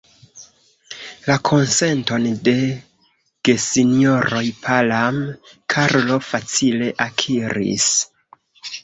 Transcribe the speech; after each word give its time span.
La 1.25 1.33
konsenton 1.49 2.23
de 2.47 2.53
gesinjoroj 3.49 4.41
Palam, 4.63 5.21
Karlo 5.75 6.19
facile 6.29 6.89
akiris. 7.07 7.87